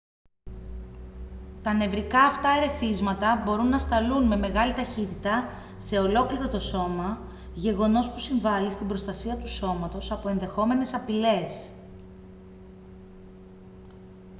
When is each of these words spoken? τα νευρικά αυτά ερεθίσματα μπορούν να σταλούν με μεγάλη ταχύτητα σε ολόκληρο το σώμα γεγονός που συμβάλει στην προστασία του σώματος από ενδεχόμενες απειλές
τα 1.61 1.73
νευρικά 1.73 2.23
αυτά 2.23 2.49
ερεθίσματα 2.49 3.41
μπορούν 3.45 3.69
να 3.69 3.79
σταλούν 3.79 4.27
με 4.27 4.37
μεγάλη 4.37 4.73
ταχύτητα 4.73 5.49
σε 5.77 5.99
ολόκληρο 5.99 6.47
το 6.47 6.59
σώμα 6.59 7.19
γεγονός 7.53 8.11
που 8.11 8.19
συμβάλει 8.19 8.71
στην 8.71 8.87
προστασία 8.87 9.37
του 9.37 9.47
σώματος 9.47 10.11
από 10.11 10.29
ενδεχόμενες 10.29 10.93
απειλές 10.93 11.69